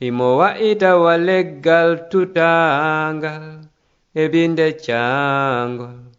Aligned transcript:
himo 0.00 0.28
wa'itawa 0.40 1.12
leggal 1.28 1.90
tutangal 2.10 3.44
e 4.20 4.22
binde 4.32 4.68
caangol. 4.84 6.09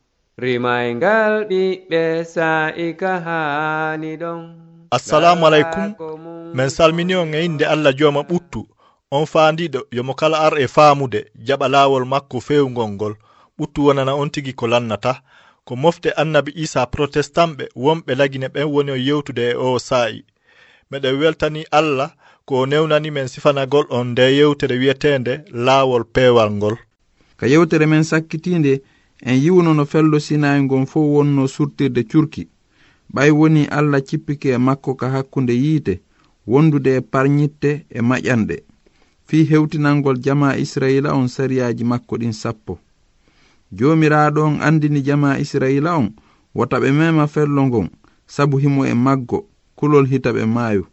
Rimaygal 0.41 1.34
ɓiɓɓe 1.50 2.02
sa'ika 2.34 3.12
hani 3.26 4.12
ɗon 4.21 4.41
assalamu 4.91 5.46
aleykum 5.48 5.88
min 6.54 6.70
salmini 6.70 7.15
on 7.15 7.34
e 7.34 7.46
inde 7.46 7.65
allah 7.74 7.93
jooma 7.99 8.21
ɓuttu 8.29 8.62
on 9.12 9.26
faandiɗo 9.26 9.80
yomo 9.91 10.13
kala 10.20 10.38
ar 10.46 10.54
e 10.60 10.68
faamude 10.68 11.20
jaɓa 11.48 11.68
laawol 11.74 12.05
makko 12.05 12.38
fewgol 12.48 12.90
ngol 12.96 13.13
ɓuttu 13.62 13.80
wonana 13.85 14.13
on 14.15 14.30
tigi 14.30 14.54
ko 14.54 14.68
lannata. 14.68 15.13
Ko 15.65 15.76
mofte 15.76 16.10
annabi 16.21 16.52
isa 16.55 16.85
protestanɓe 16.93 17.65
wonɓe 17.76 18.12
lagine 18.20 18.48
ɓen 18.54 18.68
woni 18.74 18.91
o 18.91 18.96
yewtude 19.08 19.43
e 19.52 19.54
o 19.54 19.80
saa'i 19.80 20.24
meɗen 20.91 21.20
weltani 21.21 21.62
allah 21.71 22.10
ko 22.46 22.54
o 22.62 22.65
newnani 22.65 23.12
men 23.12 23.27
sifanagol 23.27 23.85
on 23.90 24.08
nde 24.12 24.24
yewtere 24.37 24.76
wiyetende 24.82 25.34
laawol 25.65 26.04
peewal 26.13 26.49
ngol. 26.52 26.76
Ka 27.37 27.46
yewtere 27.48 27.85
men 27.85 28.04
sakkitinde 28.04 28.82
en 29.22 29.38
yiwno 29.44 29.74
no 29.74 29.86
fello 29.86 30.20
sinayi 30.20 30.64
ngon 30.64 30.86
fo 30.86 31.00
wonno 31.00 31.48
surtirde 31.48 32.04
curki. 32.04 32.48
Ɓay 33.14 33.32
woni 33.32 33.66
allah 33.66 34.02
cippike 34.08 34.50
e 34.54 34.58
makko 34.58 34.96
ka 34.96 35.10
hakkunde 35.10 35.54
yiite 35.54 36.02
wondude 36.48 36.96
e 36.96 37.02
parñitte 37.02 37.86
e 37.90 37.99
maƴanɗe 38.02 38.55
fii 39.27 39.44
hewtinalngol 39.49 40.18
jama 40.26 40.58
israila 40.58 41.14
on 41.14 41.27
sariyaji 41.27 41.84
makko 41.84 42.16
ɗin 42.18 42.32
sappo. 42.34 42.80
Joomiraaɗo 43.72 44.42
on 44.44 44.62
andini 44.62 45.02
jama 45.04 45.40
israila 45.40 45.96
on 45.98 46.10
wota 46.55 46.80
ɓe 46.80 46.92
mema 46.92 47.27
fello 47.27 47.62
ngon 47.68 47.90
sabu 48.27 48.58
himo 48.58 48.86
e 48.86 48.94
maggo 48.94 49.48
kulol 49.76 50.08
hita 50.08 50.32
ɓe 50.34 50.46
maayo. 50.46 50.88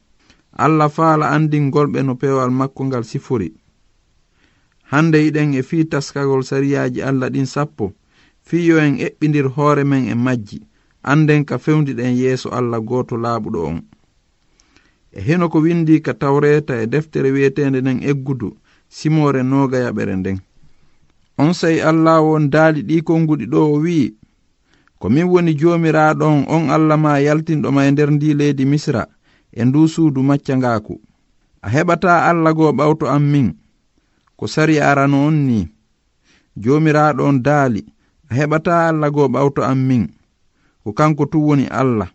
Allah 0.52 0.90
faala 0.90 1.30
andingolɓe 1.30 2.02
no 2.02 2.14
pewal 2.14 2.50
makko 2.50 2.84
ngal 2.84 3.04
sifori. 3.04 3.52
Hande 4.90 5.18
yiɗen 5.24 5.54
e 5.54 5.62
fii 5.62 5.84
taskagol 5.84 6.42
sariyaji 6.42 7.02
allah 7.02 7.30
ɗin 7.30 7.46
sappo 7.46 7.92
fiyo 8.48 8.78
en 8.80 8.94
eɓɓidir 9.06 9.46
hoore 9.54 9.84
men 9.90 10.08
e 10.08 10.14
majji 10.24 10.58
anden 11.10 11.44
ka 11.48 11.56
fewdiɗen 11.64 12.12
yeeso 12.20 12.48
allah 12.58 12.80
gooto 12.88 13.14
laaɓuɗo 13.24 13.58
on. 13.70 13.78
E 15.12 15.20
heno 15.26 15.48
ko 15.52 15.58
windi 15.64 16.00
ka 16.06 16.12
tawreta 16.14 16.74
e 16.82 16.86
deftere 16.92 17.28
wiyetende 17.34 17.78
nden 17.80 18.00
eggudu 18.10 18.48
simore 18.96 19.42
nogayaɓere 19.42 20.14
nden. 20.16 20.38
On 21.42 21.52
sayi 21.52 21.80
allah 21.90 22.18
won 22.28 22.44
daali 22.54 22.80
ɗi 22.88 22.96
konguɗi 23.08 23.46
ɗo 23.52 23.58
o 23.72 23.76
wi'i 23.84 24.14
ko 25.00 25.06
min 25.14 25.26
woni 25.32 25.52
joomiraaɗon 25.60 26.36
on 26.54 26.70
allah 26.70 26.96
ma 27.04 27.20
yaltinɗoma 27.26 27.80
e 27.86 27.90
nder 27.92 28.10
ndi 28.12 28.28
leydi 28.38 28.64
misra 28.72 29.02
e 29.52 29.64
ndu 29.64 29.80
suudu 29.92 30.20
macca 30.28 30.54
ngaaku. 30.56 30.94
A 31.62 31.68
heɓata 31.74 32.10
allah 32.30 32.52
goo 32.56 32.72
ɓawto 32.78 33.04
am 33.14 33.24
min 33.32 33.48
ko 34.38 34.46
sari 34.46 34.76
arano 34.80 35.26
on 35.28 35.36
ni 35.46 35.68
joomiraaɗo 36.62 37.22
on 37.30 37.38
daali 37.46 37.82
heɓata 38.36 38.88
allah 38.88 39.10
go 39.10 39.28
ɓawto 39.28 39.62
am 39.62 39.80
min 39.88 40.04
ko 40.84 40.92
kanko 40.92 41.26
tu 41.26 41.38
woni 41.46 41.66
allah. 41.66 42.08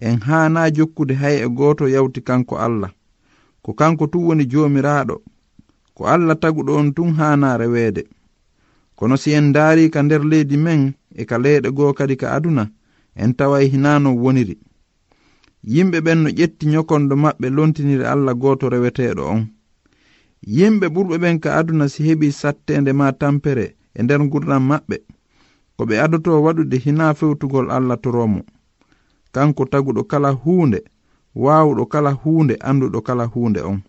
En 0.00 0.20
haana 0.20 0.70
jokkude 0.70 1.14
hay 1.14 1.36
e 1.44 1.48
goto 1.48 1.84
yawti 1.88 2.20
kanko 2.20 2.56
allah. 2.56 2.90
Ko 3.62 3.72
kanko 3.74 4.06
tu 4.06 4.18
woni 4.26 4.44
jomiraɗo 4.46 5.16
ko 5.94 6.02
allah 6.06 6.36
taguɗo 6.40 6.72
on 6.80 6.92
tun 6.94 7.12
haana 7.18 7.56
reweede. 7.60 8.02
Kono 8.96 9.16
si 9.16 9.32
en 9.32 9.52
daari 9.52 9.90
ka 9.90 10.02
nder 10.02 10.22
leydi 10.24 10.56
men 10.56 10.92
e 11.14 11.24
ka 11.24 11.36
leyɗe 11.38 11.68
goo 11.76 11.92
kadi 11.92 12.16
ka 12.16 12.32
aduna 12.36 12.70
en 13.14 13.34
taway 13.34 13.68
hinano 13.72 14.14
woniri. 14.22 14.56
Yimɓe 15.64 15.98
ɓen 16.00 16.18
no 16.22 16.28
ƴetti 16.30 16.66
nyokondo 16.66 17.14
maɓɓe 17.16 17.46
lontiniri 17.56 18.04
allah 18.04 18.34
goto 18.34 18.68
reweteɗo 18.68 19.22
on. 19.34 19.42
Yimɓe 20.56 20.86
ɓurɓe 20.94 21.16
ɓen 21.22 21.40
ka 21.40 21.50
aduna 21.58 21.88
si 21.88 22.00
heɓi 22.08 22.32
sattende 22.32 22.92
ma 22.92 23.12
tampere 23.12 23.66
e 23.94 24.02
nder 24.02 24.20
gurdam 24.32 24.64
maɓɓe. 24.70 24.96
ko 25.76 25.82
ɓe 25.88 25.94
adoto 26.04 26.42
waɗude 26.44 26.76
hina 26.84 27.14
fewtugol 27.14 27.70
allah 27.70 27.96
toromo 28.02 28.40
kanko 29.34 29.64
taguɗo 29.72 30.02
kala 30.10 30.30
huunde 30.30 30.80
waawuɗo 31.34 31.84
kala 31.92 32.10
huunde 32.10 32.54
anduɗo 32.68 33.00
kala 33.06 33.24
huunde 33.32 33.60
on. 33.60 33.80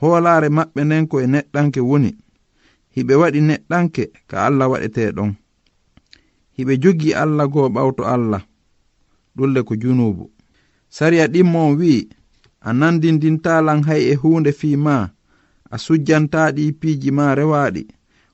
Hoolaare 0.00 0.48
maɓɓe 0.56 0.80
nden 0.84 1.06
ko 1.10 1.16
e 1.20 1.26
neɗɗanke 1.26 1.80
woni 1.90 2.10
hiɓe 2.94 3.14
waɗi 3.20 3.40
neɗɗanke 3.48 4.02
ka 4.28 4.36
allah 4.46 4.66
waɗete 4.72 5.02
ɗon 5.16 5.30
hiɓe 6.56 6.72
jogi 6.82 7.10
allah 7.22 7.46
goo 7.52 7.68
ɓawto 7.74 8.02
allah 8.14 8.42
ɗulle 9.36 9.60
ko 9.68 9.74
junubu 9.82 10.24
sariya 10.96 11.26
ɗimmo 11.32 11.58
on 11.66 11.76
wi'i 11.78 12.08
a 12.60 12.70
nandindintalan 12.72 13.80
hay 13.88 14.02
e 14.12 14.14
huunde 14.14 14.52
fii 14.60 14.76
ma 14.76 14.96
a 15.70 15.76
sujjantaɗi 15.84 16.72
piiji 16.80 17.10
ma 17.18 17.34
rewaɗi 17.38 17.82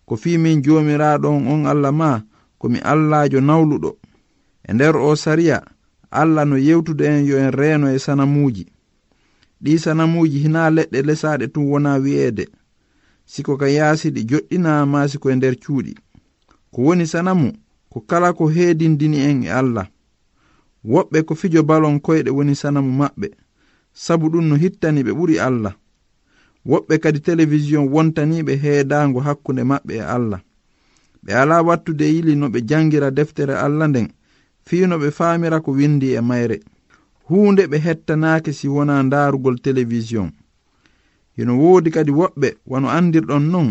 ko 0.07 0.17
fii 0.17 0.39
min 0.39 0.63
joomiraaɗon 0.65 1.47
on 1.53 1.67
allah 1.67 1.93
ma 2.01 2.11
komi 2.59 2.79
allahjo 2.79 3.41
nawluɗo. 3.41 3.91
E 4.69 4.73
nder 4.73 4.97
o 4.97 5.17
sariya 5.17 5.63
allah 6.11 6.45
no 6.47 6.57
yewtude 6.57 7.05
en 7.07 7.27
yo 7.27 7.39
en 7.39 7.53
reeno 7.53 7.87
e 7.95 7.99
sanamuuji. 7.99 8.67
Ɗi 9.63 9.79
sanamuuji 9.79 10.39
hina 10.39 10.71
leɗɗe 10.71 11.03
lesaɗe 11.03 11.47
tun 11.53 11.65
wona 11.71 11.99
wi'eede 11.99 12.49
siko 13.25 13.57
ka 13.57 13.69
yaasi 13.69 14.11
ɗi 14.11 14.23
joɗɗinama 14.31 15.09
siko 15.09 15.31
e 15.31 15.37
nder 15.37 15.55
cuuɗi. 15.63 15.95
Ko 16.73 16.83
woni 16.83 17.07
sanamu 17.07 17.53
ko 17.91 18.01
kala 18.01 18.33
ko 18.33 18.47
heedindini 18.49 19.19
en 19.21 19.43
e 19.43 19.51
allah. 19.51 19.87
Woɓɓe 20.85 21.23
ko 21.27 21.35
fijo 21.35 21.63
balon 21.63 22.01
koyɗe 22.01 22.31
woni 22.31 22.55
sanamu 22.55 22.91
maɓɓe. 23.01 23.29
Sabu 23.93 24.29
ɗum 24.31 24.45
no 24.49 24.57
hittani 24.57 25.03
ɓe 25.03 25.13
ɓuri 25.13 25.39
allah. 25.39 25.75
Woɓɓe 26.67 26.99
kadi 26.99 27.21
télévision 27.21 27.89
wontaniɓe 27.93 28.53
heedango 28.63 29.21
hakkunde 29.21 29.63
maɓɓe 29.65 29.93
e 29.95 30.01
allah. 30.01 30.41
ɓe 31.25 31.33
ala 31.35 31.63
wattude 31.63 32.07
yili 32.15 32.35
no 32.37 32.47
ɓe 32.49 32.61
jangira 32.69 33.11
deftere 33.11 33.55
allah 33.55 33.89
nden 33.89 34.09
fii 34.67 34.87
no 34.87 34.97
ɓe 34.99 35.09
faamira 35.11 35.61
ko 35.61 35.71
windi 35.73 36.09
e 36.15 36.21
mayre. 36.21 36.57
Huunde 37.29 37.63
ɓe 37.71 37.79
hettanaake 37.87 38.53
si 38.53 38.69
wona 38.69 39.03
ndaarugol 39.03 39.57
télévision 39.65 40.31
hino 41.37 41.53
woodi 41.59 41.91
kadi 41.91 42.11
woɓɓe 42.13 42.49
wano 42.67 42.89
andirɗon 42.89 43.45
non 43.53 43.69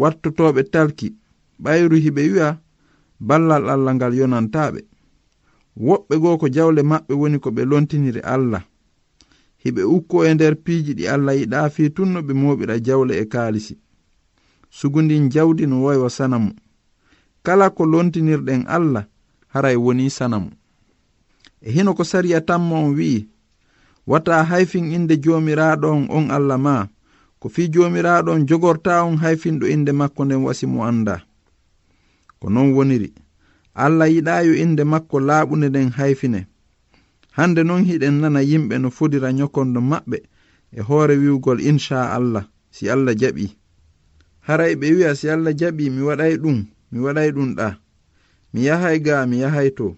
wattotooɓe 0.00 0.62
talki. 0.72 1.08
Ɓayru 1.62 1.96
hiɓe 2.04 2.22
wi'a 2.32 2.58
ballal 3.20 3.64
allah 3.70 3.94
ngal 3.94 4.14
yonantaaɓe. 4.14 4.80
Woɓɓe 5.86 6.14
goo 6.22 6.36
ko 6.38 6.46
jawle 6.48 6.82
maɓɓe 6.82 7.12
woni 7.20 7.38
ko 7.38 7.50
ɓe 7.50 7.62
lontiniri 7.70 8.20
allah. 8.34 8.62
Hiɓe 9.64 9.82
ukko 9.96 10.24
e 10.24 10.34
nder 10.34 10.54
piiji 10.64 10.92
ɗi 10.98 11.04
allah 11.14 11.34
yiɗaa 11.40 11.68
fii 11.74 11.90
tun 11.94 12.08
no 12.12 12.20
ɓe 12.22 12.32
mooɓira 12.34 12.74
jawle 12.86 13.14
e 13.22 13.24
kaalisi. 13.32 13.74
Sugundin 14.70 15.30
jawdi 15.30 15.66
no 15.66 15.82
woywa 15.82 16.10
sana 16.10 16.38
mum 16.38 16.52
kala 17.46 17.70
ko 17.70 17.86
lontinirɗen 17.86 18.66
allah 18.66 19.06
haray 19.54 19.76
woni 19.78 20.10
sanamu. 20.10 20.50
E 21.62 21.70
hino 21.70 21.94
ko 21.94 22.02
sariya 22.04 22.40
tamma 22.42 22.74
on 22.82 22.94
wi'i 22.98 23.28
wata 24.06 24.42
hayfin 24.50 24.90
inde 24.90 25.14
jomiraɗo 25.22 25.86
on 25.96 26.04
on 26.10 26.26
allah 26.36 26.58
ma 26.58 26.88
ko 27.38 27.46
fi 27.48 27.70
jomiraɗo 27.70 28.34
on 28.34 28.46
jogorta 28.48 29.04
on 29.06 29.16
hayfinɗo 29.22 29.66
inde 29.74 29.92
makko 29.92 30.24
nden 30.24 30.42
wasi 30.42 30.66
mo 30.66 30.82
anda. 30.84 31.22
Ko 32.40 32.50
non 32.50 32.74
woniri 32.74 33.14
allah 33.74 34.10
yiɗayo 34.10 34.52
inde 34.54 34.82
makko 34.84 35.20
laaɓunde 35.20 35.68
nden 35.70 35.90
hayfine. 35.98 36.40
Hande 37.36 37.62
non 37.62 37.84
hiɗen 37.86 38.20
nana 38.20 38.40
yimɓe 38.42 38.74
no 38.78 38.90
fodira 38.90 39.30
nyokondo 39.32 39.80
maɓɓe 39.80 40.18
e 40.72 40.80
hoore 40.82 41.14
wiwgol 41.22 41.60
inchallah 41.60 42.44
si 42.74 42.90
allah 42.90 43.14
jaɓi. 43.14 43.46
Haray 44.46 44.74
ɓe 44.74 44.86
wi'a 44.96 45.14
si 45.14 45.28
allah 45.30 45.54
jaɓi 45.60 45.90
mi 45.94 46.02
waɗay 46.02 46.34
ɗum. 46.42 46.58
mi 46.90 46.98
waɗay 47.04 47.30
ɗum 47.36 47.54
ɗa. 47.58 47.68
Mi 48.52 48.60
yahay 48.66 48.98
ga 49.00 49.26
mi 49.26 49.36
yahay 49.40 49.70
to. 49.78 49.96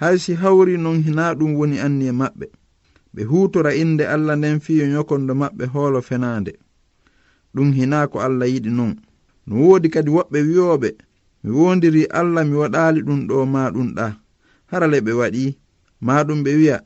Hay 0.00 0.18
si 0.18 0.34
hawri 0.34 0.76
non 0.76 1.02
hina 1.02 1.34
ɗum 1.34 1.54
woni 1.58 1.78
anni 1.78 2.06
e 2.08 2.12
maɓɓe. 2.12 2.46
Ɓe 3.14 3.22
hutora 3.30 3.70
innde 3.74 4.04
allah 4.14 4.36
nden 4.36 4.60
fiyo 4.60 4.84
nyokondo 4.86 5.32
maɓɓe 5.34 5.64
hoolo 5.72 6.00
fenande. 6.08 6.52
Ɗum 7.54 7.72
hina 7.72 8.06
ko 8.08 8.18
allah 8.26 8.48
yiɗi 8.52 8.70
non. 8.70 8.92
No 9.46 9.54
woodi 9.56 9.88
kadi 9.94 10.10
woɓɓe 10.10 10.38
wiyoɓe 10.48 10.88
mi 11.42 11.50
wondiri 11.50 12.02
allah 12.20 12.44
mi 12.44 12.54
waɗali 12.62 13.00
ɗum 13.06 13.20
ɗo 13.28 13.46
ma 13.46 13.70
ɗum 13.74 13.88
ɗa. 13.96 14.06
Harale 14.70 14.98
ɓe 15.00 15.12
waɗi 15.20 15.44
ma 16.00 16.24
ɗum 16.26 16.42
ɓe 16.44 16.52
wiya. 16.60 16.78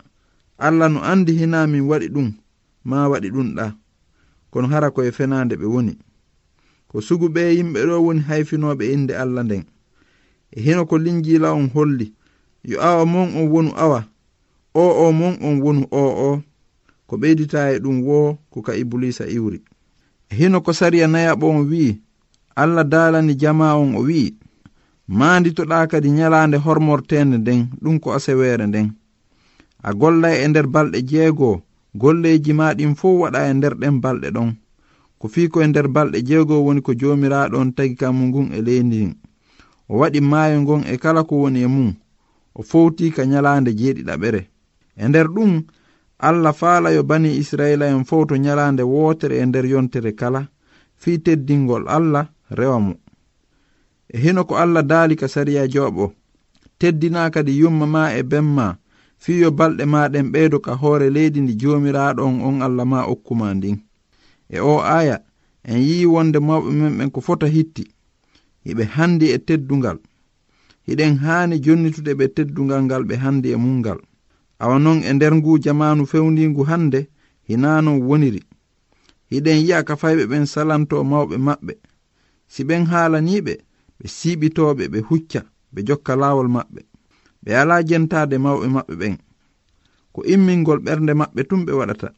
Allah 0.59 0.89
no 0.91 1.01
andi 1.01 1.33
hina 1.39 1.67
min 1.67 1.85
waɗi 1.91 2.09
ɗum 2.15 2.29
ma 2.85 3.09
waɗi 3.09 3.29
ɗum 3.31 3.55
ɗa. 3.57 3.67
Kono 4.51 4.67
hara 4.69 4.91
koye 4.91 5.13
fenande 5.13 5.55
ɓe 5.57 5.67
woni. 5.75 5.95
ko 6.90 6.96
sugu 7.06 7.26
ɓe 7.35 7.43
yimɓe 7.56 7.81
ɗo 7.88 7.96
woni 8.06 8.20
hayfinoɓe 8.29 8.85
innde 8.94 9.12
allah 9.23 9.44
nden. 9.44 9.64
E 10.56 10.61
hino 10.64 10.82
ko 10.90 10.96
linjila 11.05 11.49
on 11.58 11.69
holli 11.75 12.06
yo 12.70 12.76
awa 12.88 13.05
mon 13.12 13.29
on 13.38 13.46
wonu 13.52 13.70
awa 13.85 14.00
o 14.75 14.85
o 15.08 15.12
mon 15.12 15.35
on 15.46 15.56
wonu 15.64 15.82
o 15.90 16.02
o 16.29 16.43
ko 17.08 17.14
ɓeydita 17.20 17.61
e 17.75 17.79
ɗum 17.82 17.96
wo 18.06 18.19
ko 18.52 18.58
ka 18.67 18.73
iblisa 18.82 19.25
iwri. 19.37 19.58
E 20.31 20.35
hino 20.38 20.61
ko 20.64 20.73
sariya 20.73 21.06
nayaɓo 21.08 21.46
on 21.50 21.62
wi'i 21.70 22.00
allah 22.56 22.85
daalani 22.93 23.34
jama 23.41 23.76
on 23.82 23.94
o 23.96 24.00
wi'i 24.08 24.34
maanditoɗa 25.08 25.87
kadi 25.91 26.08
nyalaande 26.11 26.56
hormortende 26.64 27.37
nden 27.38 27.61
ɗum 27.82 27.96
ko 28.02 28.08
asewere 28.17 28.67
nden. 28.67 28.88
A 29.82 29.91
golla 30.00 30.29
e 30.37 30.49
nder 30.49 30.67
balɗe 30.75 30.99
jeego 31.11 31.62
golleji 31.94 32.52
ma 32.52 32.75
ɗin 32.75 32.94
fof 32.99 33.14
waɗa 33.20 33.41
e 33.50 33.55
nder 33.55 33.75
ɗen 33.81 34.00
balɗe 34.02 34.29
ɗon. 34.37 34.50
ko 35.19 35.29
fiiko 35.29 35.62
e 35.62 35.67
nder 35.67 35.88
balɗe 35.88 36.23
jeego 36.23 36.65
woni 36.65 36.81
ko 36.81 36.93
joomiraaɗon 36.94 37.75
tagi 37.76 37.94
kammu 38.00 38.25
ngun 38.29 38.53
e 38.53 38.62
leydi 38.62 38.85
ndin. 38.87 39.15
O 39.88 39.99
waɗi 40.00 40.20
maayo 40.20 40.62
ngon 40.62 40.82
e 40.87 40.97
kala 41.03 41.25
ko 41.25 41.35
woni 41.43 41.61
e 41.62 41.67
mum. 41.67 41.94
O 42.55 42.62
fowti 42.62 43.11
ka 43.11 43.23
nyalaande 43.26 43.70
jeeɗiɗaɓere 43.79 44.41
e 44.97 45.09
nder 45.09 45.26
ɗum 45.35 45.62
allah 46.19 46.55
faala 46.55 46.91
yo 46.91 47.03
bani 47.03 47.37
israila 47.37 47.87
en 47.87 48.05
fow 48.05 48.25
to 48.26 48.37
nyalaande 48.37 48.82
wootere 48.82 49.38
e 49.38 49.47
nder 49.47 49.67
yontere 49.67 50.12
kala 50.12 50.49
fii 50.97 51.19
teddingol 51.19 51.85
allah 51.88 52.26
rewa 52.50 52.79
mo. 52.81 52.94
E 54.09 54.19
hino 54.19 54.44
ko 54.44 54.55
allah 54.56 54.82
daali 54.82 55.17
ka 55.17 55.29
sariya 55.29 55.67
jooɓo 55.67 56.12
teddina 56.79 57.31
kadi 57.31 57.59
yumma 57.61 57.87
ma 57.87 58.03
e 58.15 58.23
bemma 58.23 58.76
fii 59.19 59.41
yo 59.41 59.50
balɗe 59.50 59.85
maɗen 59.85 60.31
ɓeydo 60.32 60.59
ka 60.61 60.73
hoore 60.75 61.11
leydi 61.11 61.41
ndi 61.41 61.55
joomiraɗon 61.61 62.41
on 62.43 62.62
allah 62.62 62.87
ma 62.87 63.06
okkuma 63.06 63.55
ndin. 63.55 63.88
e 64.49 64.59
o 64.61 64.81
aya 64.81 65.17
en 65.71 65.79
yi'i 65.87 66.06
wonde 66.06 66.39
mawɓe 66.49 66.71
men 66.81 66.93
ɓen 66.99 67.11
ko 67.15 67.21
fota 67.27 67.47
hitti 67.47 67.85
hiɓe 68.67 68.85
handi 68.97 69.27
e 69.35 69.39
teddungal. 69.47 69.99
Hiɗen 70.87 71.15
haani 71.25 71.56
jonnitude 71.65 72.12
ɓe 72.19 72.27
teddungal 72.37 72.83
ngal 72.87 73.03
ɓe 73.09 73.15
handi 73.25 73.49
e 73.53 73.56
mungal. 73.65 73.99
Awa 74.62 74.77
noon 74.85 75.00
e 75.03 75.12
nder 75.12 75.33
ngu 75.39 75.53
jamanu 75.65 76.03
fewndingu 76.11 76.62
hannde 76.71 77.00
hinanon 77.49 77.99
woniri. 78.09 78.43
Hiɗen 79.31 79.59
yi'a 79.67 79.85
ka 79.89 79.95
fayɓe 80.00 80.25
ɓen 80.31 80.45
salanto 80.53 80.97
mawɓe 81.11 81.37
maɓɓe. 81.47 81.73
Si 82.53 82.65
ɓen 82.69 82.83
haalaniɓe 82.91 83.53
ɓe 83.99 84.06
siɓitoɓe 84.19 84.85
ɓe 84.93 84.99
hucca 85.09 85.41
ɓe 85.73 85.81
jokka 85.87 86.12
laawol 86.21 86.49
maɓɓe. 86.56 86.81
Ɓe 87.44 87.51
ala 87.61 87.77
jentade 87.89 88.37
mawɓe 88.44 88.67
maɓɓe 88.77 88.94
ɓen. 89.01 89.17
Ko 90.12 90.21
immingol 90.25 90.79
ɓernde 90.87 91.12
maɓɓe 91.21 91.41
tum 91.49 91.61
ɓe 91.67 91.73
waɗata. 91.81 92.09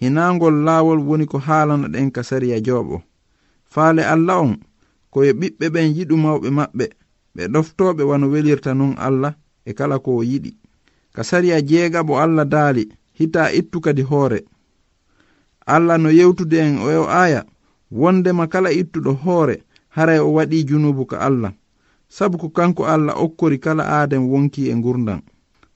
hinagol 0.00 0.54
laawol 0.66 1.00
woni 1.08 1.26
ko 1.26 1.38
haalana 1.38 1.88
ɗen 1.88 2.10
ka 2.10 2.22
sariya 2.22 2.60
jooɓo. 2.60 3.02
Faale 3.64 4.02
allah 4.04 4.38
on 4.42 4.56
koye 5.10 5.32
ɓiɓɓe 5.32 5.66
ɓen 5.74 5.88
yiɗu 5.96 6.16
mawɓe 6.16 6.48
maɓɓe 6.58 6.86
ɓe 7.34 7.42
ɗoftoɓe 7.52 8.02
wano 8.10 8.26
welirta 8.32 8.74
nun 8.74 8.94
allah 8.98 9.34
e 9.64 9.72
kala 9.78 9.98
ko 9.98 10.10
o 10.16 10.22
yiɗi. 10.22 10.50
Ka 11.14 11.22
sariya 11.24 11.60
jeegabo 11.62 12.18
allah 12.18 12.44
daali 12.44 12.88
hita 13.18 13.52
ittu 13.52 13.80
kadi 13.80 14.02
hoore. 14.02 14.40
Allah 15.66 15.98
no 15.98 16.08
yewtude 16.10 16.58
en 16.58 16.78
o 16.78 16.90
e 16.90 16.94
yo 16.94 17.04
aya 17.10 17.44
wondema 17.90 18.46
kala 18.46 18.70
ittuɗo 18.72 19.12
hoore 19.24 19.62
haray 19.88 20.16
e 20.16 20.20
o 20.20 20.32
waɗi 20.32 20.64
junubu 20.64 21.06
ka 21.06 21.18
allah. 21.20 21.52
Sabu 22.08 22.38
ko 22.38 22.48
kanko 22.48 22.86
allah 22.86 23.14
okkori 23.20 23.58
kala 23.58 23.84
aadam 23.84 24.30
wonki 24.32 24.70
e 24.70 24.74
ngurdan 24.76 25.20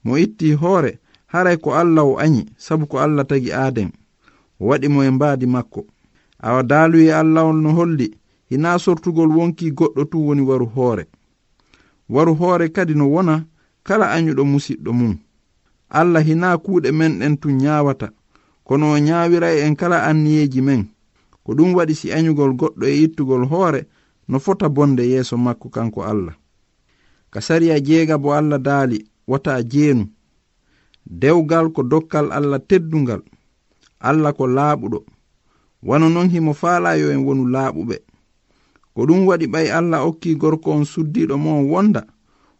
mo 0.05 0.19
itti 0.19 0.53
hoore 0.53 0.99
haray 1.27 1.57
ko 1.57 1.75
allah 1.75 2.05
o 2.05 2.19
añi 2.19 2.47
sabu 2.57 2.87
ko 2.87 2.99
allah 2.99 3.25
tagi 3.27 3.53
aaden 3.53 3.93
waɗi 4.69 4.89
mo 4.89 5.01
e 5.05 5.11
mbaadi 5.11 5.47
makko. 5.47 5.87
Awa 6.39 6.63
daaluye 6.63 7.15
allahol 7.15 7.57
no 7.63 7.71
holli 7.73 8.09
hina 8.51 8.79
sortugol 8.79 9.31
wonki 9.37 9.71
goɗɗo 9.79 10.03
tu 10.11 10.27
woni 10.27 10.43
waru 10.43 10.67
hoore. 10.75 11.05
Waru 12.09 12.35
hoore 12.35 12.69
kadi 12.69 12.95
no 12.95 13.07
wona 13.15 13.45
kala 13.83 14.07
anyuɗo 14.17 14.45
musiɗɗo 14.45 14.93
mum. 14.93 15.15
Allah 15.89 16.23
hina 16.27 16.59
kuuɗe 16.59 16.91
men 16.93 17.19
ɗen 17.19 17.37
tun 17.41 17.57
nyaawata 17.57 18.09
kono 18.65 18.93
o 18.93 18.99
nyaawira 18.99 19.49
en 19.67 19.77
kala 19.77 20.07
anniyeji 20.09 20.61
men. 20.63 20.87
Ko 21.45 21.55
ɗum 21.55 21.75
waɗi 21.75 21.95
si 21.95 22.13
anyugol 22.13 22.53
goɗɗo 22.61 22.85
e 22.87 23.03
ittugol 23.05 23.45
hoore 23.47 23.87
no 24.29 24.39
fota 24.39 24.69
bonde 24.69 25.03
yeeso 25.03 25.37
makko 25.37 25.69
kanko 25.69 26.03
allah. 26.03 26.35
Ka 27.31 27.41
sariya 27.41 27.81
jeega 27.81 28.19
bo 28.19 28.33
allah 28.33 28.59
daali 28.59 28.99
wata 29.27 29.63
jeenu. 29.63 30.07
Dewgal 31.07 31.73
ko 31.73 31.83
dokkal 31.83 32.33
allah 32.33 32.61
teddungal. 32.61 33.23
allah 34.09 34.33
ko 34.35 34.45
laaɓuɗo. 34.47 34.99
Wano 35.83 36.09
non 36.09 36.29
himo 36.31 36.53
faalayo 36.55 37.11
en 37.15 37.25
wonu 37.27 37.45
laaɓuɓe 37.55 37.97
ko 38.95 39.01
ɗum 39.07 39.21
waɗi 39.29 39.47
ɓay 39.53 39.69
allah 39.79 40.01
okki 40.09 40.31
gorko 40.37 40.71
on 40.77 40.85
suddiɗo 40.85 41.35
mo 41.39 41.51
on 41.59 41.65
wonda. 41.73 42.03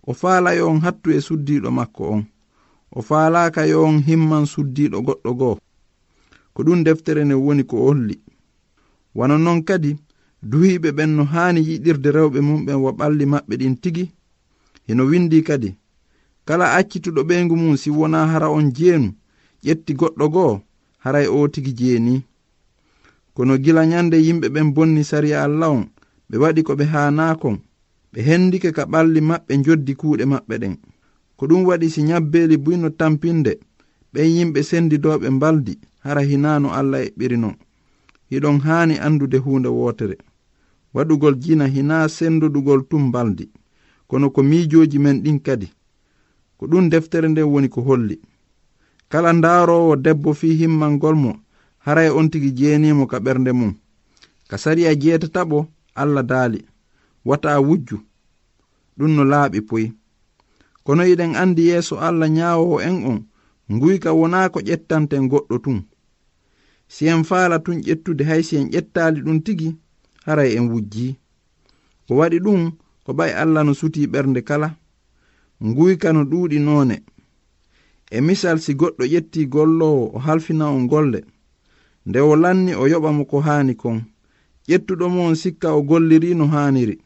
O 0.07 0.13
faalayo 0.15 0.69
on 0.71 0.81
hattu 0.85 1.11
e 1.11 1.21
suddiɗo 1.21 1.71
makko 1.71 2.03
on. 2.15 2.23
O 2.91 3.03
faalaka 3.03 3.67
yo 3.67 3.85
on 3.85 3.99
himman 4.07 4.45
suddiɗo 4.47 4.99
goɗɗo 5.07 5.31
goo. 5.39 5.57
Ko 6.55 6.63
ɗum 6.67 6.85
deftere 6.85 7.25
nde 7.25 7.35
woni 7.35 7.65
ko 7.65 7.77
olli 7.91 8.17
wano 9.15 9.37
non 9.39 9.63
kadi 9.63 9.97
duhiɓe 10.43 10.91
ɓen 10.97 11.11
no 11.17 11.25
haani 11.25 11.61
yiɗirde 11.69 12.11
rewɓe 12.17 12.41
mumɓen 12.41 12.77
wo 12.83 12.91
ɓalli 12.93 13.25
maɓɓe 13.27 13.55
ɗin 13.61 13.77
tigi. 13.83 14.05
Heno 14.87 15.05
windi 15.11 15.43
kadi 15.43 15.71
kala 16.45 16.75
accituɗo 16.79 17.23
ɓeygu 17.29 17.55
mum 17.57 17.77
si 17.77 17.91
wona 17.91 18.27
hara 18.27 18.49
on 18.51 18.73
jeenu 18.77 19.09
ƴetti 19.65 19.93
goɗɗo 19.95 20.29
goo 20.35 20.61
haray 21.05 21.27
o 21.27 21.49
tigi 21.49 21.73
jeeni. 21.73 22.23
Kono 23.35 23.59
gila 23.59 23.87
nyande 23.87 24.17
yimɓe 24.27 24.49
ɓen 24.55 24.69
bonni 24.75 25.05
sariya 25.05 25.45
allah 25.45 25.71
on 25.71 25.85
ɓe 26.31 26.37
waɗi 26.43 26.63
ko 26.67 26.73
ɓe 26.79 26.85
hanakon 26.93 27.57
ɓe 28.13 28.21
hendike 28.29 28.71
ka 28.77 28.83
ɓalli 28.93 29.21
maɓɓe 29.21 29.53
joddi 29.65 29.93
kuuɗe 30.01 30.25
maɓɓe 30.33 30.55
ɗen. 30.63 30.75
Ko 31.37 31.47
ɗum 31.49 31.65
waɗi 31.69 31.91
si 31.91 32.03
nyabbeli 32.03 32.57
buyno 32.65 32.89
tampinde 32.91 33.53
ɓen 34.13 34.29
yimɓe 34.37 34.61
sendidoɓe 34.63 35.27
mbaldi 35.31 35.79
hara 36.05 36.23
hinano 36.23 36.69
allah 36.79 37.01
e 37.07 37.13
ɓirino. 37.19 37.51
Hiɗon 38.31 38.59
haani 38.61 38.95
andude 38.99 39.39
hunde 39.45 39.69
wootere. 39.69 40.17
Waɗugol 40.95 41.35
jina 41.43 41.67
hina 41.67 42.09
sendoɗugol 42.09 42.81
tum 42.89 43.03
mbaldi. 43.09 43.51
Kono 44.09 44.31
ko 44.31 44.43
miijoji 44.43 44.99
men 44.99 45.23
ɗin 45.23 45.39
kadi. 45.41 45.69
Ko 46.59 46.67
ɗum 46.67 46.89
deftere 46.91 47.29
nden 47.29 47.45
woni 47.45 47.69
ko 47.69 47.81
holli. 47.83 48.21
kala 49.13 49.33
ndaarowo 49.33 49.97
debbo 50.05 50.31
fi 50.35 50.49
himmangol 50.61 51.15
mo 51.25 51.33
haray 51.85 52.09
on 52.19 52.31
tigi 52.33 52.51
jeenimo 52.59 53.05
ka 53.11 53.19
ɓernde 53.25 53.53
mum. 53.59 53.73
Ka 54.49 54.57
sariya 54.63 54.93
jeetataɓo 55.03 55.59
allah 56.01 56.25
daali. 56.31 56.61
Wata 57.29 57.51
wujju 57.67 57.97
ɗum 58.97 59.11
no 59.17 59.23
laaɓi 59.33 59.59
poyi. 59.69 59.87
Kono 60.85 61.03
iɗen 61.13 61.33
anndi 61.43 61.63
yeeso 61.69 61.95
allah 62.07 62.29
nyaawowo 62.37 62.77
en 62.89 62.97
on 63.11 63.19
nguyka 63.75 64.11
wonaa 64.19 64.49
ko 64.53 64.59
ƴettanten 64.69 65.29
goɗɗo 65.31 65.57
tun. 65.65 65.79
Si 66.95 67.03
en 67.13 67.23
faala 67.29 67.57
tun 67.65 67.79
ƴettude 67.87 68.23
hay 68.31 68.43
si 68.49 68.55
en 68.61 68.69
ƴettaali 68.75 69.21
ɗum 69.25 69.39
tigi 69.45 69.69
haray 70.27 70.51
en 70.59 70.67
wujji 70.73 71.07
ko 72.09 72.13
waɗi 72.21 72.39
ɗum 72.45 72.61
ko 73.05 73.11
ɓay 73.19 73.31
allah 73.43 73.63
no 73.65 73.73
suti 73.81 74.01
ɓernde 74.13 74.41
kala. 74.49 74.69
Nguyka 75.67 76.09
no 76.13 76.23
ɗuuɗi 76.31 76.59
noone. 76.67 76.97
e 78.17 78.19
misal 78.27 78.59
si 78.65 78.73
goɗɗo 78.81 79.05
ƴetti 79.13 79.41
gollowo 79.55 80.05
o 80.15 80.19
halfina 80.27 80.65
on 80.77 80.85
golle 80.93 81.21
nde 82.07 82.19
o 82.21 82.37
lanni 82.43 82.73
o 82.75 82.85
yoɓamo 82.93 83.23
ko 83.31 83.37
haani 83.47 83.75
kon 83.83 83.99
ƴettuɗo 84.69 85.07
mo 85.15 85.21
on 85.29 85.35
sikka 85.43 85.69
o 85.79 85.81
golliri 85.89 86.35
no 86.35 86.47
haaniri 86.55 86.97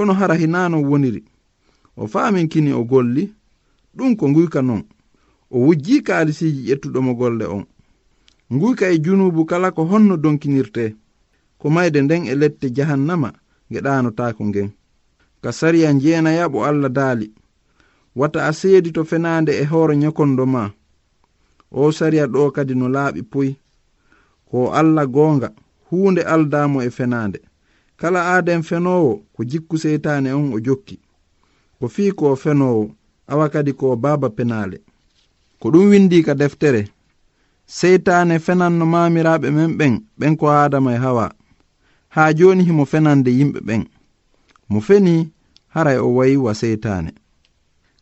kono 0.00 0.12
hara 0.14 0.34
hinano 0.34 0.82
woniri. 0.82 1.24
O 1.96 2.06
faamin 2.06 2.48
kini 2.48 2.72
o 2.72 2.84
golli 2.84 3.34
ɗum 3.96 4.16
ko 4.16 4.28
nguyka 4.28 4.62
non. 4.62 4.82
O 5.50 5.58
wujji 5.66 6.02
kaalisiji 6.02 6.72
ƴettuɗo 6.72 7.00
mo 7.02 7.14
golle 7.14 7.44
on. 7.44 7.64
Nguyka 8.52 8.90
e 8.90 8.98
junubu 8.98 9.44
kala 9.44 9.70
ko 9.70 9.84
honno 9.84 10.16
donkinirte 10.16 10.96
ko 11.58 11.70
mayde 11.70 12.02
nden 12.02 12.26
e 12.26 12.34
lette 12.34 12.70
jahannama 12.76 13.32
geɗanotako 13.72 14.44
ngen. 14.44 14.70
Ka 15.42 15.52
sariya 15.52 15.92
jeenayaɓo 15.92 16.64
allah 16.64 16.88
daali. 16.90 17.26
wata 18.16 18.46
a 18.46 18.52
seedi 18.52 18.90
to 18.92 19.04
fenande 19.04 19.52
e 19.60 19.64
hoore 19.64 19.96
nyokondo 19.96 20.46
ma. 20.46 20.70
O 21.72 21.92
sariya 21.92 22.26
ɗo 22.26 22.50
kadi 22.52 22.74
no 22.74 22.88
laaɓi 22.88 23.22
puy. 23.22 23.56
Ko 24.50 24.72
allah 24.72 25.06
goonga 25.06 25.50
huunde 25.90 26.22
aldamo 26.22 26.82
e 26.82 26.90
fenande 26.90 27.40
kala 27.96 28.20
aaden 28.34 28.62
fenowo 28.62 29.22
ko 29.34 29.44
jikku 29.44 29.78
seytane 29.78 30.32
on 30.32 30.52
o 30.54 30.60
jokki. 30.60 30.98
Ko 31.78 31.88
fii 31.88 32.12
ko 32.12 32.36
fenowo 32.36 32.90
awa 33.28 33.48
kadi 33.48 33.72
ko 33.72 33.96
baaba 33.96 34.30
penale 34.30 34.80
ko 35.60 35.70
ɗum 35.70 35.90
windi 35.90 36.22
ka 36.22 36.34
deftere. 36.34 36.88
Seytane 37.66 38.38
fenanno 38.38 38.86
mamiraɓe 38.86 39.50
men 39.50 39.76
ɓen 39.78 39.94
ɓen 40.18 40.36
ko 40.36 40.46
adama 40.50 40.94
e 40.94 40.96
hawa. 40.98 41.32
Ha 42.08 42.32
joni 42.34 42.64
himo 42.64 42.84
fenande 42.84 43.30
yimɓe 43.30 43.60
ɓen. 43.60 43.82
Mo 44.68 44.80
feni 44.80 45.30
haray 45.68 45.98
o 45.98 46.14
wayiwa 46.16 46.54
seytane 46.54 47.12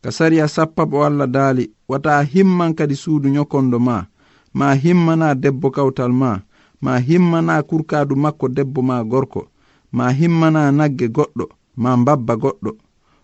ka 0.01 0.11
sariya 0.11 0.47
sappa 0.47 0.85
bo 0.85 1.03
allah 1.05 1.27
daali 1.27 1.71
wata 1.87 2.21
himman 2.23 2.73
kadi 2.73 2.95
suudu 2.95 3.29
nyokondo 3.29 3.79
ma 3.79 4.05
ma 4.53 4.73
himmana 4.75 5.35
debbo 5.35 5.71
kawtal 5.71 6.11
ma 6.11 6.41
ma 6.81 6.99
himmana 6.99 7.63
kurkaadu 7.63 8.15
makko 8.15 8.47
debbo 8.49 8.81
ma 8.81 9.03
gorko 9.03 9.47
ma 9.91 10.11
himmana 10.11 10.71
nagge 10.71 11.07
goɗɗo 11.07 11.45
ma 11.81 11.97
mbabba 11.97 12.35
goɗɗo. 12.35 12.71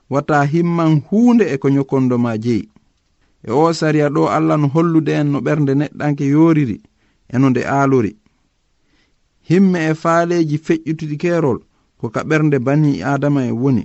Wata 0.09 0.43
himman 0.45 1.01
huunde 1.09 1.45
e 1.53 1.57
ko 1.57 1.69
nyokondo 1.69 2.17
ma 2.17 2.37
jeyi. 2.37 2.69
E 3.43 3.51
o 3.51 3.73
sariya 3.73 4.09
ɗo 4.09 4.29
allah 4.29 4.57
no 4.57 4.67
hollude 4.67 5.09
en 5.13 5.27
no 5.31 5.39
ɓernde 5.41 5.73
neɗɗanke 5.75 6.25
yoriri 6.33 6.77
e 7.33 7.37
no 7.39 7.49
nde 7.49 7.61
aalori. 7.65 8.11
Himme 9.49 9.77
e 9.89 9.93
faaleeji 9.93 10.57
feƴƴutuɗi 10.57 11.17
keerol 11.21 11.59
ko 11.99 12.09
ka 12.09 12.21
ɓernde 12.23 12.59
bani 12.59 13.01
adama 13.03 13.41
e 13.45 13.51
woni. 13.51 13.83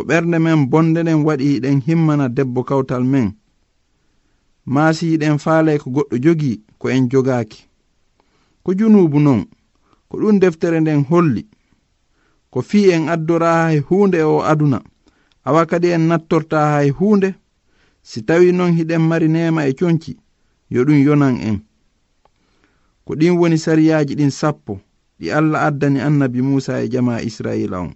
ko 0.00 0.06
ɓernde 0.06 0.38
men 0.38 0.60
bonde 0.70 1.00
ɗen 1.06 1.24
waɗi 1.26 1.60
ɗen 1.62 1.80
himmana 1.86 2.26
debbo 2.36 2.60
kawtal 2.68 3.04
men. 3.12 3.28
Maasiɗen 4.74 5.36
faalay 5.44 5.78
ko 5.82 5.88
goɗɗo 5.94 6.16
jogi 6.24 6.52
ko 6.80 6.86
en 6.88 7.04
jogaaki. 7.10 7.60
Ko 8.64 8.70
junubu 8.78 9.18
non 9.20 9.40
ko 10.08 10.14
ɗum 10.20 10.38
deftere 10.40 10.80
nden 10.80 11.04
holli. 11.10 11.42
Ko 12.50 12.62
fii 12.68 12.90
en 12.94 13.08
addora 13.14 13.50
hay 13.66 13.78
huunde 13.86 14.22
o 14.22 14.40
aduna 14.52 14.78
awa 15.44 15.66
kadi 15.70 15.88
en 15.96 16.08
nattorta 16.08 16.58
hay 16.72 16.88
huunde? 16.90 17.34
Si 18.02 18.22
tawi 18.22 18.52
non 18.52 18.72
hiɗen 18.76 19.02
mari 19.08 19.28
nema 19.28 19.66
e 19.68 19.74
conci 19.74 20.16
yo 20.70 20.84
ɗum 20.84 21.04
yonan 21.06 21.36
en. 21.48 21.58
Ko 23.04 23.14
ɗin 23.18 23.36
woni 23.38 23.58
sariyaji 23.58 24.14
ɗin 24.16 24.30
sappo 24.30 24.80
ɗi 25.18 25.26
allah 25.30 25.62
addani 25.68 26.00
annabi 26.00 26.40
musa 26.42 26.82
e 26.82 26.88
jama 26.88 27.20
israila 27.22 27.80
on. 27.80 27.92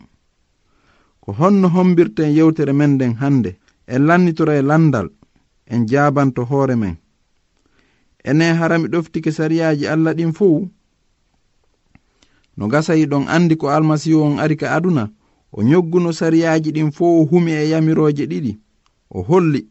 ko 1.25 1.33
honno 1.33 1.69
hombirten 1.69 2.37
yewtere 2.37 2.73
men 2.73 2.95
nden 2.95 3.15
hannde 3.21 3.57
en 3.87 4.07
lannitora 4.07 4.55
e 4.59 4.63
landal 4.63 5.09
en 5.67 5.87
jabanto 5.89 6.45
hoore 6.45 6.77
men. 6.77 6.97
Ene 8.25 8.45
harami 8.59 8.89
ɗoftike 8.89 9.31
sariyaji 9.33 9.87
allah 9.87 10.15
ɗin 10.15 10.33
fuu. 10.33 10.69
No 12.57 12.69
gasayi 12.69 13.07
ɗon 13.07 13.25
andi 13.29 13.57
ko 13.57 13.69
almasihu 13.69 14.21
on 14.23 14.39
ari 14.39 14.57
ka 14.57 14.73
aduna 14.77 15.11
o 15.53 15.63
nyogguno 15.63 16.13
sariyaji 16.13 16.71
ɗin 16.73 16.93
fo 16.93 17.05
o 17.21 17.25
humi 17.25 17.53
e 17.53 17.69
yamiroje 17.71 18.27
ɗiɗi 18.27 18.59
o 19.11 19.23
holli. 19.23 19.69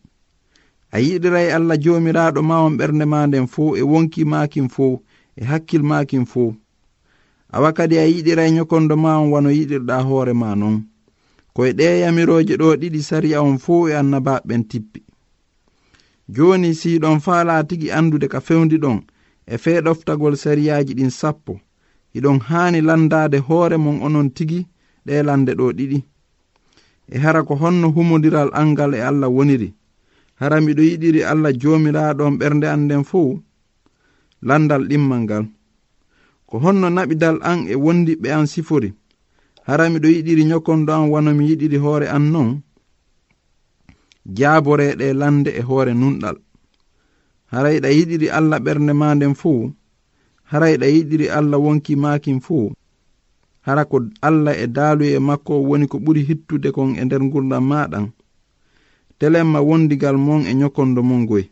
A 0.92 0.98
yiɗiray 1.00 1.52
allah 1.52 1.78
jomiraɗo 1.78 2.42
ma 2.42 2.62
on 2.66 2.78
ɓernde 2.78 3.06
ma 3.06 3.28
nden 3.28 3.48
fo 3.48 3.76
e 3.78 3.82
wonki 3.82 4.26
makin 4.26 4.70
fo 4.70 5.02
e 5.36 5.46
hakkil 5.46 5.84
makin 5.84 6.26
fo 6.26 6.56
awa 7.52 7.74
kadi 7.74 7.98
a 7.98 8.06
yiɗiray 8.06 8.52
nyokondo 8.52 8.96
ma 8.98 9.20
on 9.22 9.30
wano 9.32 9.50
yiɗirɗa 9.50 10.02
hoore 10.08 10.34
ma 10.34 10.56
non. 10.56 10.93
koye 11.54 11.74
ɗe 11.74 12.00
yamirooje 12.04 12.56
ɗo 12.58 12.68
ɗiɗi 12.82 13.02
sariya 13.10 13.42
on 13.42 13.58
fuu 13.58 13.88
e 13.90 13.94
annabaɓen 13.96 14.64
tippi. 14.70 15.00
Jooni 16.30 16.74
siɗon 16.82 17.20
faa 17.20 17.44
laatigi 17.44 17.88
anndude 17.98 18.28
ka 18.28 18.40
fewndi 18.48 18.78
ɗon 18.84 19.00
e 19.46 19.58
fee 19.58 19.82
ɗoftagol 19.86 20.36
sariyaaji 20.36 20.94
ɗin 20.98 21.10
sappo. 21.10 21.60
Iɗon 22.18 22.40
haani 22.48 22.82
landaade 22.82 23.38
hoore 23.48 23.78
mon 23.78 24.02
onon 24.06 24.30
tigi 24.36 24.68
ɗe 25.06 25.24
lande 25.24 25.52
ɗo 25.60 25.66
ɗiɗi. 25.78 26.00
E 27.14 27.18
hara 27.24 27.44
ko 27.44 27.54
honno 27.56 27.88
humodiral 27.96 28.50
angal 28.54 28.94
e 28.96 29.02
allah 29.02 29.30
woniri. 29.30 29.74
Hara 30.40 30.58
miɗo 30.62 30.82
yiɗiri 30.82 31.22
allah 31.24 31.52
joomiraaɗon 31.62 32.38
ɓernde 32.40 32.68
an 32.74 32.82
nden 32.86 33.04
fow 33.04 33.40
landal 34.42 34.84
ɗimmal 34.90 35.22
ngal. 35.24 35.46
Ko 36.48 36.58
honno 36.64 36.90
naɓidal 36.90 37.38
an 37.42 37.68
e 37.68 37.76
wondiɓɓe 37.76 38.30
an 38.32 38.46
sifori. 38.48 38.94
hara 39.68 39.90
miɗo 39.90 40.08
yiɗiri 40.16 40.44
ñokkonɗo 40.52 40.92
am 40.94 41.06
wano 41.14 41.30
mi 41.38 41.44
yiɗiri 41.50 41.78
hoore 41.84 42.08
an 42.16 42.24
non 42.34 42.50
jaaboreɗe 44.38 45.14
lande 45.22 45.50
e 45.60 45.62
hoore 45.68 45.94
nunɗal. 45.94 46.38
Harayɗa 47.52 47.90
yiɗiri 47.98 48.28
allah 48.38 48.60
ɓernde 48.66 48.94
ma 49.00 49.08
nden 49.16 49.34
fuu 49.42 49.72
harayɗa 50.52 50.86
yiɗiri 50.96 51.28
allah 51.38 51.60
wonki 51.66 51.94
makin 51.96 52.40
fuu 52.46 52.72
hara 53.66 53.86
ko 53.86 53.98
allah 54.22 54.54
e 54.64 54.68
daaluye 54.68 55.20
makko 55.20 55.54
woni 55.70 55.86
ko 55.88 55.98
ɓuri 56.00 56.22
hittude 56.28 56.70
kon 56.76 56.96
e 57.00 57.04
nder 57.06 57.22
gurdam 57.32 57.64
maɗan 57.72 58.06
telenma 59.20 59.60
wondigal 59.68 60.18
mon 60.18 60.42
e 60.50 60.54
ñokondo 60.54 61.02
mon 61.10 61.26
goy 61.30 61.46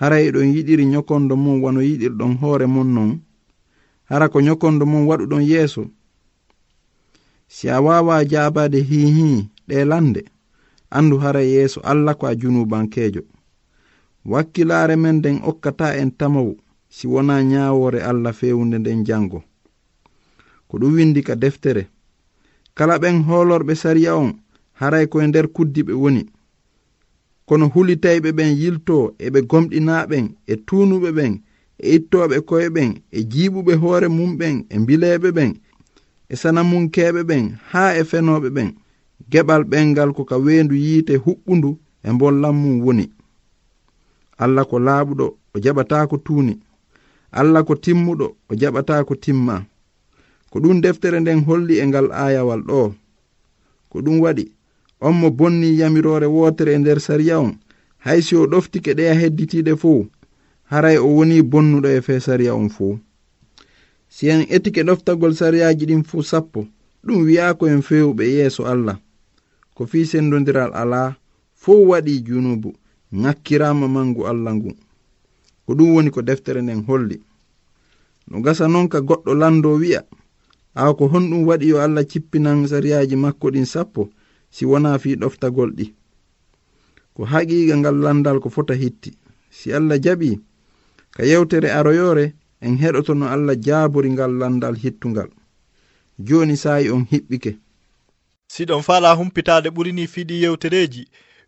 haray 0.00 0.30
ɗon 0.32 0.48
yiɗiri 0.54 0.84
ñokondo 0.86 1.34
mon 1.36 1.60
wano 1.62 1.80
yiɗirɗon 1.82 2.32
hoore 2.40 2.66
mon 2.66 2.88
non. 2.94 3.10
Hara 4.08 4.28
ko 4.28 4.40
ñokondo 4.40 4.86
mon 4.86 5.06
waɗuɗon 5.08 5.42
yeeso. 5.42 5.82
si 7.48 7.68
a 7.70 7.80
wawa 7.80 8.24
jabade 8.24 8.80
hihi 8.80 9.48
ɗe 9.68 9.84
lande 9.84 10.24
andu 10.90 11.18
hara 11.18 11.40
yeeso 11.42 11.80
allah 11.80 12.14
ko 12.16 12.26
a 12.26 12.34
junubankejo. 12.34 13.22
Wakkilare 14.24 14.96
men 14.96 15.16
nden 15.16 15.40
okkata 15.44 15.96
en 15.96 16.10
tamawu 16.10 16.56
si 16.88 17.06
wona 17.06 17.42
nyawore 17.44 18.00
allah 18.02 18.32
fewunde 18.32 18.78
nden 18.78 19.04
jango. 19.04 19.42
Ko 20.68 20.78
ɗum 20.78 20.94
windi 20.94 21.22
ka 21.22 21.34
deftere. 21.36 21.88
Kala 22.74 22.98
ɓen 22.98 23.22
holorɓe 23.24 23.74
sariya 23.74 24.14
on 24.16 24.32
haray 24.72 25.06
koye 25.06 25.26
nder 25.26 25.46
kuddiɓe 25.48 25.92
woni. 25.92 26.22
Kono 27.46 27.66
hulitayɓe 27.74 28.32
ɓen 28.32 28.56
yilto 28.60 29.14
eɓe 29.18 29.40
gomɗinaɓen 29.50 30.24
e 30.46 30.54
tunuɓe 30.66 31.10
ɓen 31.16 31.32
e 31.78 31.94
ittoɓe 31.96 32.36
koye 32.48 32.68
ɓen 32.70 32.90
e 33.10 33.20
jiɓuɓe 33.32 33.72
hoore 33.82 34.08
mum 34.08 34.36
ɓen 34.38 34.66
e 34.68 34.78
mbileeɓe 34.78 35.28
ɓen 35.36 35.50
e 36.28 36.34
sanamunkeɓe 36.40 37.20
ɓen 37.28 37.44
haa 37.70 37.90
e 38.00 38.02
fenoɓe 38.10 38.48
ɓen 38.56 38.68
geɓal 39.30 39.62
ɓengal 39.70 40.10
ko 40.16 40.22
ka 40.30 40.36
weendu 40.44 40.74
yiite 40.84 41.14
huɓɓundu 41.24 41.70
e 42.06 42.10
bollan 42.20 42.54
mum 42.62 42.76
woni. 42.84 43.06
Allah 44.38 44.64
ko 44.70 44.76
laaɓuɗo 44.86 45.26
o 45.54 45.56
jaɓataa 45.64 46.06
ko 46.10 46.16
tuuni. 46.26 46.54
Allah 47.32 47.64
ko 47.64 47.74
timmuɗo 47.74 48.26
o 48.50 48.54
jaɓataa 48.60 49.04
ko 49.08 49.14
timma. 49.14 49.64
Ko 50.50 50.60
ɗum 50.60 50.80
deftere 50.80 51.20
nden 51.20 51.44
holli 51.46 51.74
e 51.82 51.84
ngal 51.86 52.08
aayawal 52.12 52.62
ɗo. 52.68 52.94
Ko 53.90 53.96
ɗum 54.04 54.20
waɗi 54.20 54.44
on 55.00 55.12
mo 55.20 55.30
bonni 55.30 55.78
yamiroore 55.80 56.26
wootere 56.26 56.74
e 56.74 56.78
nder 56.78 57.00
sariya 57.00 57.40
on 57.40 57.52
haysi 58.04 58.36
o 58.36 58.46
ɗoftike 58.46 58.94
ɗeya 58.94 59.14
hedditiiɗe 59.20 59.76
fow 59.76 60.06
haray 60.70 60.96
o 60.98 61.06
woni 61.16 61.42
bonnuɗo 61.42 61.88
e 61.88 62.00
fe 62.00 62.20
sariya 62.20 62.54
on 62.54 62.68
fow 62.68 62.98
si 64.08 64.28
en 64.30 64.46
etike 64.48 64.82
ɗoftagol 64.82 65.34
sariyaji 65.34 65.86
ɗin 65.86 66.04
fuu 66.04 66.22
sappo. 66.22 66.66
Ɗum 67.04 67.24
wi'a 67.26 67.56
en 67.72 67.82
fewɓe 67.82 68.24
yeeso 68.34 68.62
allah. 68.66 68.98
Ko 69.74 69.86
fi 69.86 70.06
sendodiral 70.06 70.72
ala 70.74 71.16
fow 71.54 71.86
waɗi 71.90 72.22
junubu 72.26 72.74
ŋakkirama 73.12 73.86
mangu 73.88 74.22
allah 74.26 74.52
ngu. 74.54 74.70
Ko 75.66 75.74
ɗum 75.74 75.94
woni 75.94 76.10
ko 76.10 76.22
deftere 76.22 76.60
nden 76.62 76.84
holli. 76.86 77.16
No 78.28 78.40
gasa 78.40 78.68
non 78.68 78.88
ka 78.88 79.00
goɗɗo 79.00 79.34
lando 79.34 79.70
wi'a 79.78 80.02
awa 80.74 80.94
ko 80.96 81.04
honɗum 81.08 81.44
waɗi 81.48 81.66
yo 81.68 81.78
allah 81.80 82.04
cippinan 82.10 82.66
sariyaji 82.68 83.16
makko 83.16 83.50
ɗin 83.50 83.64
sappo 83.66 84.10
si 84.50 84.64
wona 84.66 84.98
fi 84.98 85.16
ɗoftagol 85.16 85.70
ɗi. 85.76 85.94
Ko 87.14 87.24
haqiqa 87.24 87.76
ngal 87.76 87.96
landal 88.04 88.40
ko 88.40 88.48
fota 88.50 88.74
hitti. 88.74 89.10
Si 89.50 89.72
allah 89.72 89.98
jaɓi 89.98 90.40
ka 91.10 91.22
yewtere 91.24 91.70
aroyore 91.70 92.34
en 92.60 92.74
heɗoto 92.82 93.12
no 93.14 93.26
allah 93.34 93.56
jaabori 93.66 94.10
ngal 94.10 94.32
landal 94.40 94.76
hittungal 94.82 95.30
joni 96.18 96.56
saayi 96.56 96.90
on 96.90 97.04
hiɓɓike. 97.10 97.52
Siɗon 98.52 98.82
fala 98.82 99.14
humpitade 99.18 99.68
ɓurini 99.74 100.04
fiɗi 100.12 100.34
yewtereji 100.42 101.02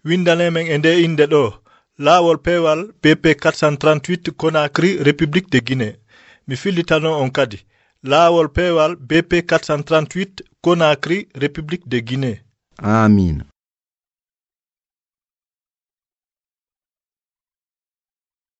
windanemen 0.04 0.66
e 0.72 0.78
nde 0.78 0.90
inde 1.06 1.24
ɗo. 1.32 1.42
Laawol 2.04 2.38
pewal 2.46 2.80
bp 3.02 3.24
438 3.42 4.30
conacry 4.42 4.90
république 5.06 5.50
de 5.50 5.58
guinée. 5.66 5.94
Mi 6.46 6.54
fillitano 6.56 7.10
on 7.22 7.30
kadi. 7.30 7.58
Laawol 8.10 8.48
pewal 8.56 8.92
bp 8.96 9.32
438 9.48 10.42
conacry 10.64 11.28
république 11.34 11.88
de 11.88 11.98
guinée. 12.00 12.40
Amina 12.78 13.44